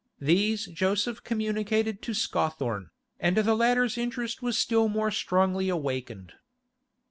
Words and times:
These 0.19 0.65
Joseph 0.65 1.23
communicated 1.23 2.01
to 2.01 2.15
Scawthorne, 2.15 2.89
and 3.19 3.37
the 3.37 3.53
latter's 3.53 3.99
interest 3.99 4.41
was 4.41 4.57
still 4.57 4.89
more 4.89 5.11
strongly 5.11 5.69
awakened. 5.69 6.33